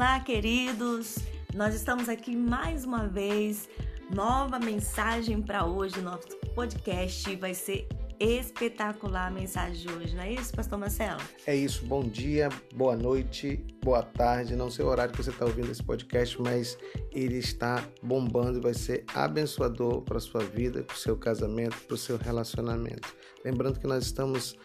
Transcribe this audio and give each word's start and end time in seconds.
Olá, 0.00 0.18
queridos! 0.18 1.16
Nós 1.54 1.74
estamos 1.74 2.08
aqui 2.08 2.34
mais 2.34 2.86
uma 2.86 3.06
vez. 3.06 3.68
Nova 4.10 4.58
mensagem 4.58 5.42
para 5.42 5.66
hoje. 5.66 6.00
Nosso 6.00 6.38
podcast 6.54 7.36
vai 7.36 7.52
ser 7.52 7.86
espetacular 8.18 9.26
a 9.26 9.30
mensagem 9.30 9.74
de 9.74 9.92
hoje, 9.92 10.16
não 10.16 10.22
é 10.22 10.32
isso, 10.32 10.54
Pastor 10.54 10.78
Marcelo? 10.78 11.20
É 11.46 11.54
isso. 11.54 11.84
Bom 11.84 12.02
dia, 12.02 12.48
boa 12.74 12.96
noite, 12.96 13.62
boa 13.84 14.02
tarde. 14.02 14.56
Não 14.56 14.70
sei 14.70 14.86
o 14.86 14.88
horário 14.88 15.12
que 15.12 15.22
você 15.22 15.28
está 15.28 15.44
ouvindo 15.44 15.70
esse 15.70 15.82
podcast, 15.82 16.40
mas 16.40 16.78
ele 17.12 17.36
está 17.36 17.86
bombando 18.02 18.58
e 18.58 18.62
vai 18.62 18.72
ser 18.72 19.04
abençoador 19.14 20.00
para 20.00 20.18
sua 20.18 20.42
vida, 20.42 20.82
para 20.82 20.96
o 20.96 20.98
seu 20.98 21.14
casamento, 21.14 21.76
para 21.76 21.94
o 21.94 21.98
seu 21.98 22.16
relacionamento. 22.16 23.14
Lembrando 23.44 23.78
que 23.78 23.86
nós 23.86 24.04
estamos 24.04 24.56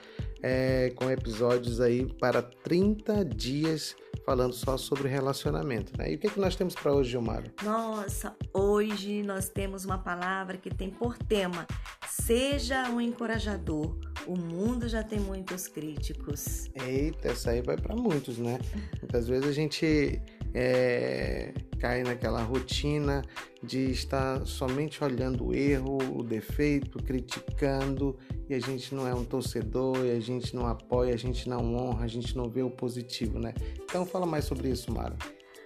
é, 0.41 0.91
com 0.95 1.09
episódios 1.09 1.81
aí 1.81 2.05
para 2.05 2.41
30 2.41 3.25
dias 3.25 3.95
falando 4.25 4.53
só 4.53 4.75
sobre 4.77 5.07
relacionamento. 5.07 5.93
Né? 5.97 6.11
E 6.11 6.15
o 6.15 6.19
que, 6.19 6.27
é 6.27 6.29
que 6.29 6.39
nós 6.39 6.55
temos 6.55 6.73
para 6.73 6.93
hoje, 6.93 7.11
Gilmar? 7.11 7.43
Nossa, 7.63 8.35
hoje 8.53 9.21
nós 9.23 9.47
temos 9.47 9.85
uma 9.85 9.97
palavra 9.97 10.57
que 10.57 10.73
tem 10.73 10.89
por 10.89 11.17
tema: 11.17 11.67
seja 12.07 12.89
um 12.89 12.99
encorajador. 12.99 13.97
O 14.25 14.35
mundo 14.35 14.89
já 14.89 15.03
tem 15.03 15.19
muitos 15.19 15.67
críticos. 15.67 16.67
Eita, 16.73 17.27
essa 17.27 17.51
aí 17.51 17.61
vai 17.61 17.77
para 17.77 17.95
muitos, 17.95 18.39
né? 18.39 18.57
Muitas 18.99 19.27
vezes 19.27 19.47
a 19.47 19.51
gente 19.51 20.19
é, 20.53 21.53
cai 21.79 22.03
naquela 22.03 22.41
rotina 22.41 23.23
de 23.61 23.91
estar 23.91 24.45
somente 24.45 25.03
olhando 25.03 25.47
o 25.47 25.53
erro, 25.53 25.97
o 26.17 26.23
defeito, 26.23 27.01
criticando 27.03 28.17
e 28.49 28.53
a 28.53 28.59
gente 28.59 28.93
não 28.93 29.07
é 29.07 29.13
um 29.13 29.25
torcedor, 29.25 30.05
e 30.05 30.11
a 30.11 30.19
gente 30.19 30.55
não 30.55 30.67
apoia, 30.67 31.13
a 31.13 31.17
gente 31.17 31.49
não 31.49 31.75
honra, 31.75 32.05
a 32.05 32.07
gente 32.07 32.35
não 32.37 32.49
vê 32.49 32.61
o 32.61 32.69
positivo, 32.69 33.39
né? 33.39 33.53
Então 33.83 34.05
fala 34.05 34.25
mais 34.25 34.45
sobre 34.45 34.69
isso, 34.69 34.91
Mara. 34.91 35.17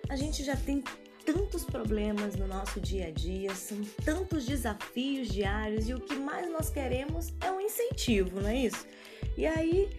A 0.09 0.15
gente 0.15 0.43
já 0.43 0.55
tem 0.55 0.83
tantos 1.25 1.63
problemas 1.63 2.35
no 2.35 2.47
nosso 2.47 2.79
dia 2.79 3.07
a 3.07 3.11
dia, 3.11 3.53
são 3.53 3.77
tantos 4.03 4.45
desafios 4.45 5.27
diários 5.27 5.87
e 5.89 5.93
o 5.93 5.99
que 5.99 6.15
mais 6.15 6.49
nós 6.49 6.69
queremos 6.69 7.33
é 7.41 7.51
um 7.51 7.59
incentivo, 7.59 8.41
não 8.41 8.49
é 8.49 8.65
isso? 8.65 8.87
E 9.37 9.45
aí 9.45 9.89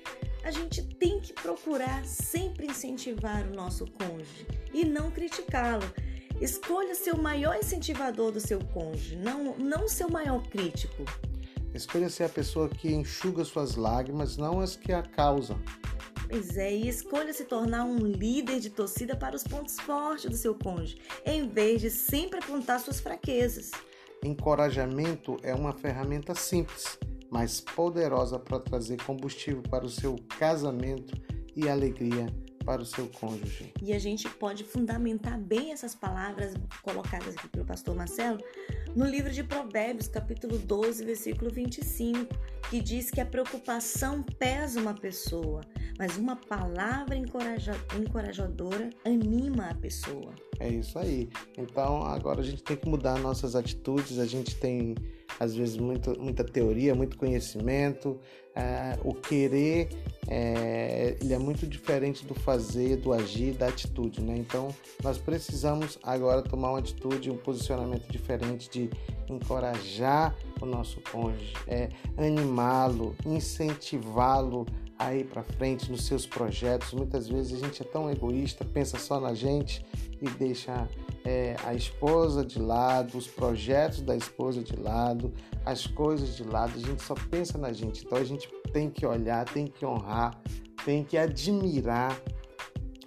a 0.43 0.51
gente 0.51 0.83
tem 0.83 1.21
que 1.21 1.33
procurar 1.33 2.05
sempre 2.05 2.67
incentivar 2.67 3.47
o 3.47 3.55
nosso 3.55 3.87
cônjuge 3.87 4.47
e 4.73 4.85
não 4.85 5.11
criticá-lo. 5.11 5.85
Escolha 6.41 6.95
ser 6.95 7.15
o 7.15 7.23
maior 7.23 7.57
incentivador 7.57 8.33
do 8.33 8.41
seu 8.41 8.59
cônjuge, 8.59 9.17
não, 9.17 9.57
não 9.59 9.89
seu 9.89 10.09
maior 10.09 10.43
crítico. 10.49 11.05
Escolha 11.75 12.09
ser 12.09 12.25
a 12.25 12.29
pessoa 12.29 12.69
que 12.69 12.93
enxuga 12.93 13.45
suas 13.45 13.77
lágrimas, 13.77 14.37
não 14.37 14.61
as 14.61 14.75
que 14.75 14.93
a 14.93 15.03
causam. 15.03 15.61
Pois 16.29 16.57
é, 16.57 16.73
e 16.73 16.89
escolha 16.89 17.33
se 17.33 17.45
tornar 17.45 17.85
um 17.85 17.99
líder 17.99 18.61
de 18.61 18.71
torcida 18.71 19.17
para 19.17 19.37
os 19.37 19.43
pontos 19.43 19.79
fortes 19.81 20.31
do 20.31 20.37
seu 20.37 20.55
cônjuge, 20.55 20.97
em 21.27 21.49
vez 21.49 21.81
de 21.81 21.91
sempre 21.91 22.39
apontar 22.39 22.81
suas 22.81 23.01
fraquezas. 23.01 23.73
Encorajamento 24.25 25.37
é 25.43 25.55
uma 25.55 25.73
ferramenta 25.73 26.35
simples, 26.35 26.99
mas 27.31 27.61
poderosa 27.61 28.39
para 28.39 28.59
trazer 28.59 29.03
combustível 29.03 29.63
para 29.63 29.87
o 29.87 29.91
seu 29.91 30.17
casamento 30.39 31.15
e 31.55 31.69
alegria 31.69 32.27
para 32.65 32.83
o 32.83 32.85
seu 32.85 33.07
cônjuge. 33.09 33.73
E 33.83 33.93
a 33.93 33.99
gente 33.99 34.29
pode 34.29 34.65
fundamentar 34.65 35.39
bem 35.39 35.73
essas 35.73 35.95
palavras 35.95 36.55
colocadas 36.83 37.35
aqui 37.37 37.49
pelo 37.49 37.65
pastor 37.65 37.95
Marcelo 37.97 38.39
no 38.95 39.07
livro 39.07 39.31
de 39.31 39.43
Provérbios, 39.43 40.09
capítulo 40.09 40.59
12, 40.59 41.05
versículo 41.05 41.51
25, 41.51 42.35
que 42.69 42.81
diz 42.81 43.11
que 43.11 43.21
a 43.21 43.27
preocupação 43.27 44.23
pesa 44.23 44.81
uma 44.81 44.95
pessoa, 44.95 45.63
mas 45.99 46.17
uma 46.17 46.37
palavra 46.37 47.17
encorajadora 47.17 48.91
anima 49.05 49.71
a 49.71 49.75
pessoa. 49.75 50.35
É 50.59 50.69
isso 50.69 50.99
aí. 50.99 51.31
Então 51.57 52.03
agora 52.03 52.41
a 52.41 52.45
gente 52.45 52.63
tem 52.63 52.77
que 52.77 52.89
mudar 52.89 53.19
nossas 53.19 53.57
atitudes, 53.57 54.19
a 54.19 54.27
gente 54.27 54.55
tem 54.57 54.95
às 55.39 55.55
vezes 55.55 55.77
muito, 55.77 56.19
muita 56.21 56.45
teoria, 56.45 56.95
muito 56.95 57.17
conhecimento. 57.17 58.19
É, 58.55 58.99
o 59.05 59.15
querer 59.15 59.89
é, 60.27 61.17
ele 61.21 61.33
é 61.33 61.39
muito 61.39 61.67
diferente 61.67 62.27
do 62.27 62.35
fazer, 62.35 62.97
do 62.97 63.13
agir, 63.13 63.53
da 63.53 63.69
atitude, 63.69 64.21
né? 64.21 64.37
Então 64.37 64.75
nós 65.03 65.19
precisamos 65.19 65.99
agora 66.03 66.43
tomar 66.43 66.71
uma 66.71 66.79
atitude, 66.79 67.31
um 67.31 67.37
posicionamento 67.37 68.07
diferente 68.11 68.69
de 68.69 68.91
encorajar 69.29 70.37
o 70.61 70.67
nosso 70.67 71.01
cônjuge, 71.13 71.55
é, 71.67 71.89
animá-lo, 72.17 73.15
incentivá-lo 73.25 74.67
a 75.01 75.15
ir 75.15 75.25
para 75.25 75.43
frente 75.43 75.91
nos 75.91 76.05
seus 76.05 76.27
projetos. 76.27 76.93
Muitas 76.93 77.27
vezes 77.27 77.55
a 77.55 77.67
gente 77.67 77.81
é 77.81 77.85
tão 77.87 78.11
egoísta, 78.11 78.67
pensa 78.67 78.99
só 78.99 79.19
na 79.19 79.33
gente 79.33 79.85
e 80.21 80.29
deixa 80.29 80.87
é, 81.25 81.57
a 81.65 81.75
esposa 81.75 82.45
de 82.45 82.59
lado, 82.59 83.17
os 83.17 83.27
projetos 83.27 84.03
da 84.03 84.15
esposa 84.15 84.63
de 84.63 84.77
lado, 84.77 85.33
as 85.65 85.87
coisas 85.87 86.37
de 86.37 86.45
lado. 86.45 86.75
A 86.77 86.87
gente 86.87 87.03
só 87.03 87.15
pensa 87.31 87.57
na 87.57 87.73
gente. 87.73 88.05
Então 88.05 88.19
a 88.19 88.25
gente 88.25 88.47
tem 88.75 88.91
que 88.91 89.07
olhar, 89.07 89.47
tem 89.47 89.67
que 89.67 89.87
honrar, 89.87 90.39
tem 90.85 91.03
que 91.03 91.17
admirar 91.17 92.21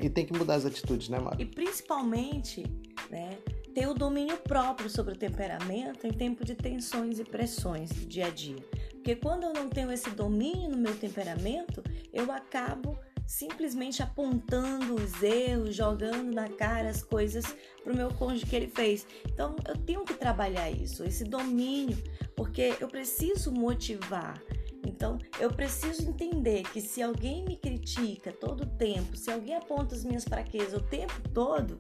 e 0.01 0.09
tem 0.09 0.25
que 0.25 0.35
mudar 0.35 0.55
as 0.55 0.65
atitudes, 0.65 1.09
né, 1.09 1.19
Mário? 1.19 1.41
E 1.41 1.45
principalmente, 1.45 2.63
né, 3.11 3.37
ter 3.73 3.87
o 3.87 3.93
domínio 3.93 4.37
próprio 4.37 4.89
sobre 4.89 5.13
o 5.13 5.17
temperamento 5.17 6.05
em 6.05 6.11
tempo 6.11 6.45
de 6.45 6.55
tensões 6.55 7.19
e 7.19 7.23
pressões 7.23 7.89
do 7.89 8.05
dia 8.05 8.27
a 8.27 8.29
dia. 8.29 8.63
Porque 8.91 9.15
quando 9.15 9.43
eu 9.43 9.53
não 9.53 9.67
tenho 9.67 9.91
esse 9.91 10.09
domínio 10.11 10.69
no 10.69 10.77
meu 10.77 10.95
temperamento, 10.95 11.83
eu 12.13 12.31
acabo 12.31 12.97
simplesmente 13.25 14.03
apontando 14.03 14.95
os 14.95 15.23
erros, 15.23 15.75
jogando 15.75 16.33
na 16.33 16.47
cara 16.49 16.89
as 16.89 17.03
coisas 17.03 17.55
para 17.83 17.93
o 17.93 17.95
meu 17.95 18.13
cônjuge 18.13 18.45
que 18.45 18.55
ele 18.55 18.67
fez. 18.67 19.07
Então 19.25 19.55
eu 19.67 19.77
tenho 19.77 20.03
que 20.05 20.13
trabalhar 20.13 20.69
isso, 20.69 21.03
esse 21.03 21.23
domínio, 21.23 21.97
porque 22.35 22.75
eu 22.79 22.87
preciso 22.87 23.51
motivar. 23.51 24.41
Então, 24.85 25.17
eu 25.39 25.49
preciso 25.51 26.07
entender 26.07 26.63
que 26.63 26.81
se 26.81 27.01
alguém 27.01 27.43
me 27.43 27.55
critica 27.55 28.31
todo 28.31 28.63
o 28.63 28.65
tempo, 28.65 29.15
se 29.15 29.31
alguém 29.31 29.55
aponta 29.55 29.95
as 29.95 30.03
minhas 30.03 30.23
fraquezas 30.23 30.73
o 30.73 30.83
tempo 30.83 31.13
todo, 31.33 31.79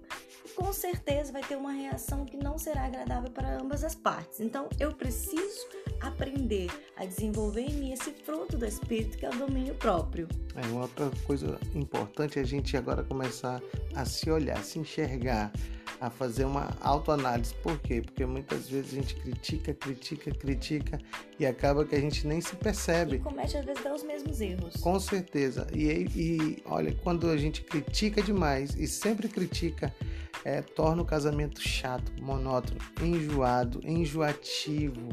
com 0.55 0.71
certeza 0.71 1.31
vai 1.31 1.41
ter 1.41 1.55
uma 1.55 1.71
reação 1.71 2.25
que 2.25 2.37
não 2.37 2.57
será 2.57 2.85
agradável 2.85 3.31
para 3.31 3.59
ambas 3.59 3.83
as 3.83 3.95
partes. 3.95 4.39
Então, 4.39 4.69
eu 4.79 4.93
preciso 4.93 5.67
aprender 6.01 6.69
a 6.97 7.05
desenvolver 7.05 7.61
em 7.61 7.73
mim 7.73 7.91
esse 7.91 8.11
fruto 8.11 8.57
do 8.57 8.65
espírito 8.65 9.17
que 9.17 9.25
é 9.25 9.29
o 9.29 9.35
domínio 9.35 9.75
próprio. 9.75 10.27
É, 10.55 10.65
uma 10.67 10.81
outra 10.81 11.09
coisa 11.25 11.59
importante 11.73 12.37
é 12.37 12.41
a 12.41 12.45
gente 12.45 12.75
agora 12.75 13.03
começar 13.03 13.61
a 13.95 14.05
se 14.05 14.29
olhar, 14.29 14.63
se 14.63 14.79
enxergar 14.79 15.51
a 16.03 16.09
fazer 16.09 16.43
uma 16.43 16.75
autoanálise. 16.81 17.53
Por 17.55 17.79
quê? 17.79 18.01
Porque 18.01 18.25
muitas 18.25 18.67
vezes 18.67 18.91
a 18.91 18.95
gente 18.95 19.15
critica, 19.15 19.73
critica, 19.73 20.31
critica 20.31 20.99
e 21.39 21.45
acaba 21.45 21.85
que 21.85 21.95
a 21.95 21.99
gente 21.99 22.27
nem 22.27 22.41
se 22.41 22.57
percebe. 22.57 23.15
E 23.15 23.19
comete 23.19 23.55
às 23.55 23.63
vezes 23.63 23.81
os 23.85 24.03
mesmos 24.03 24.41
erros. 24.41 24.75
Com 24.81 24.99
certeza. 24.99 25.65
E, 25.73 25.87
e 26.13 26.63
olha, 26.65 26.93
quando 27.03 27.29
a 27.29 27.37
gente 27.37 27.61
critica 27.61 28.21
demais 28.21 28.75
e 28.75 28.85
sempre 28.85 29.29
critica, 29.29 29.93
é, 30.43 30.61
torna 30.61 31.01
o 31.01 31.05
casamento 31.05 31.61
chato, 31.61 32.11
monótono, 32.21 32.81
enjoado, 33.01 33.79
enjoativo 33.85 35.07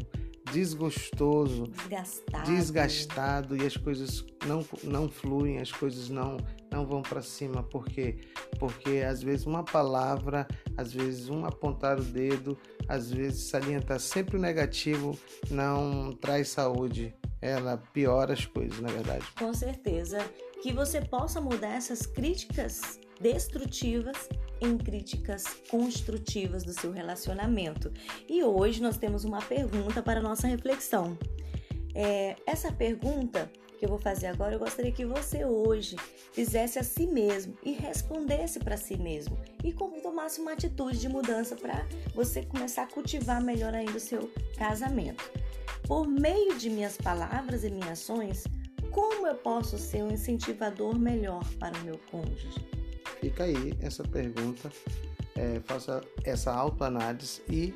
desgostoso, 0.53 1.69
desgastado. 1.69 2.51
desgastado 2.51 3.57
e 3.57 3.65
as 3.65 3.77
coisas 3.77 4.25
não, 4.45 4.65
não 4.83 5.09
fluem, 5.09 5.59
as 5.59 5.71
coisas 5.71 6.09
não, 6.09 6.39
não 6.71 6.87
vão 6.87 7.03
para 7.03 7.23
cima. 7.23 7.63
Por 7.63 7.85
quê? 7.87 8.17
Porque 8.59 9.03
às 9.07 9.23
vezes 9.23 9.47
uma 9.47 9.65
palavra, 9.65 10.47
às 10.77 10.93
vezes 10.93 11.29
um 11.29 11.45
apontar 11.45 11.99
o 11.99 12.05
dedo, 12.05 12.57
às 12.89 13.11
vezes 13.11 13.49
salientar 13.49 14.01
sempre 14.01 14.37
o 14.37 14.41
negativo 14.41 15.19
não 15.51 16.13
traz 16.13 16.49
saúde. 16.49 17.15
Ela 17.43 17.79
piora 17.93 18.35
as 18.35 18.45
coisas, 18.45 18.81
na 18.81 18.89
verdade. 18.89 19.25
Com 19.39 19.53
certeza. 19.55 20.19
Que 20.63 20.73
você 20.73 21.01
possa 21.01 21.41
mudar 21.41 21.75
essas 21.75 22.05
críticas 22.05 23.01
destrutivas 23.19 24.29
em 24.61 24.77
críticas 24.77 25.45
construtivas 25.71 26.65
do 26.65 26.73
seu 26.73 26.93
relacionamento. 26.93 27.91
E 28.29 28.43
hoje 28.43 28.83
nós 28.83 28.97
temos 28.97 29.25
uma 29.25 29.41
pergunta 29.41 30.03
para 30.03 30.21
nossa 30.21 30.47
reflexão. 30.47 31.19
É, 31.95 32.37
essa 32.47 32.71
pergunta 32.71 33.51
que 33.81 33.87
eu 33.87 33.89
vou 33.89 33.99
fazer 33.99 34.27
agora, 34.27 34.55
eu 34.55 34.59
gostaria 34.59 34.93
que 34.93 35.07
você 35.07 35.43
hoje 35.43 35.97
fizesse 36.33 36.79
a 36.79 36.83
si 36.85 37.07
mesmo 37.07 37.57
e 37.65 37.73
respondesse 37.73 38.59
para 38.59 38.77
si 38.77 38.95
mesmo 38.99 39.39
e 39.65 39.73
tomasse 40.03 40.39
uma 40.39 40.53
atitude 40.53 40.99
de 40.99 41.09
mudança 41.09 41.57
para 41.57 41.87
você 42.15 42.43
começar 42.43 42.83
a 42.83 42.87
cultivar 42.87 43.43
melhor 43.43 43.73
ainda 43.73 43.97
o 43.97 44.01
seu 44.01 44.31
casamento. 44.59 45.33
Por 45.89 46.07
meio 46.07 46.59
de 46.59 46.69
minhas 46.69 46.99
palavras 46.99 47.65
e 47.65 47.71
minhas 47.71 47.93
ações, 47.93 48.45
como 48.91 49.27
eu 49.27 49.35
posso 49.35 49.79
ser 49.79 50.03
um 50.03 50.13
incentivador 50.13 50.99
melhor 50.99 51.43
para 51.59 51.77
o 51.79 51.85
meu 51.85 51.99
cônjuge? 52.11 52.61
Fica 53.19 53.45
aí 53.45 53.73
essa 53.81 54.03
pergunta, 54.03 54.71
é, 55.37 55.59
faça 55.61 56.03
essa 56.25 56.53
autoanálise 56.53 57.41
e 57.49 57.75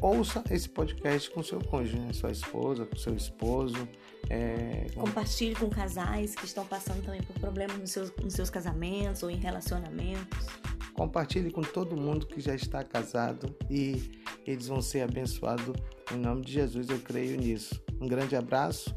ouça 0.00 0.42
esse 0.50 0.68
podcast 0.68 1.30
com 1.30 1.42
seu 1.42 1.60
cônjuge, 1.60 1.98
né? 1.98 2.12
sua 2.12 2.30
esposa, 2.30 2.86
com 2.86 2.96
seu 2.96 3.14
esposo. 3.14 3.88
É... 4.30 4.86
Compartilhe 4.94 5.54
com 5.54 5.68
casais 5.70 6.34
que 6.34 6.44
estão 6.44 6.64
passando 6.66 7.04
também 7.04 7.22
por 7.22 7.38
problemas 7.40 7.78
nos 7.78 7.90
seus, 7.90 8.12
nos 8.22 8.34
seus 8.34 8.50
casamentos 8.50 9.22
ou 9.22 9.30
em 9.30 9.36
relacionamentos. 9.36 10.46
Compartilhe 10.94 11.50
com 11.50 11.62
todo 11.62 11.96
mundo 11.96 12.26
que 12.26 12.40
já 12.40 12.54
está 12.54 12.82
casado 12.82 13.54
e 13.70 14.10
eles 14.46 14.66
vão 14.66 14.82
ser 14.82 15.02
abençoados 15.02 15.76
em 16.12 16.16
nome 16.16 16.44
de 16.44 16.52
Jesus. 16.52 16.88
Eu 16.88 16.98
creio 16.98 17.38
nisso. 17.38 17.80
Um 18.00 18.08
grande 18.08 18.34
abraço. 18.34 18.94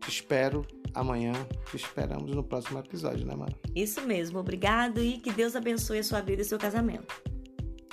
Te 0.00 0.10
espero 0.10 0.66
amanhã. 0.94 1.32
Te 1.70 1.76
esperamos 1.76 2.34
no 2.34 2.44
próximo 2.44 2.78
episódio, 2.78 3.26
né, 3.26 3.34
mano? 3.34 3.54
Isso 3.74 4.02
mesmo. 4.02 4.38
Obrigado 4.38 5.00
e 5.00 5.18
que 5.18 5.32
Deus 5.32 5.56
abençoe 5.56 6.00
a 6.00 6.04
sua 6.04 6.20
vida 6.20 6.42
e 6.42 6.44
seu 6.44 6.58
casamento. 6.58 7.14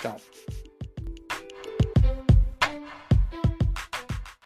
Tchau. 0.02 0.18